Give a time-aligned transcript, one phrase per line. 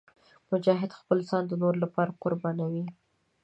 [0.51, 2.85] مجاهد خپل ځان د نورو لپاره قربانوي.